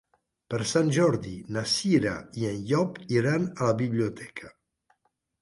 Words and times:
Per 0.51 0.59
Sant 0.69 0.87
Jordi 0.95 1.33
na 1.57 1.63
Cira 1.73 2.15
i 2.41 2.49
en 2.53 2.65
Llop 2.73 2.99
iran 3.19 3.47
a 3.51 3.69
la 3.69 3.77
biblioteca. 3.85 4.53